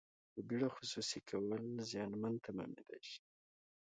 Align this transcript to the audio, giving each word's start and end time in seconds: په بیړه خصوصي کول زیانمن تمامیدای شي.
په 0.31 0.39
بیړه 0.47 0.69
خصوصي 0.75 1.19
کول 1.29 1.63
زیانمن 1.89 2.33
تمامیدای 2.45 3.01
شي. 3.09 3.21